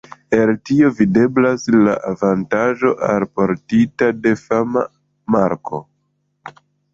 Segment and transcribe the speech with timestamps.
[0.35, 4.83] El tio videblas la avantaĝo alportita de fama
[5.37, 5.83] marko.